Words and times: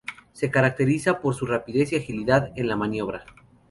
Se 0.33 0.49
caracterizaba 0.49 1.21
por 1.21 1.35
su 1.35 1.45
rapidez 1.45 1.93
y 1.93 1.97
agilidad 1.97 2.51
en 2.55 2.67
la 2.67 2.75
maniobra. 2.75 3.23